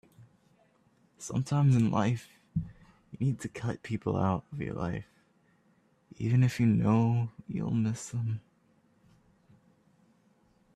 Sometimes 1.19 1.75
in 1.75 1.91
life 1.91 2.27
you 2.55 2.63
need 3.19 3.39
to 3.41 3.47
cut 3.47 3.83
people 3.83 4.17
out 4.17 4.43
of 4.51 4.59
your 4.59 4.73
life 4.73 5.05
even 6.17 6.41
if 6.43 6.59
you 6.59 6.65
know 6.65 7.29
you'll 7.47 7.69
miss 7.69 8.09
them. 8.09 8.41